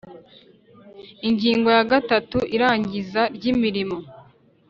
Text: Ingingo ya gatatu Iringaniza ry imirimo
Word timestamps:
Ingingo 1.27 1.67
ya 1.77 1.83
gatatu 1.91 2.37
Iringaniza 2.55 3.21
ry 3.35 3.43
imirimo 3.53 3.97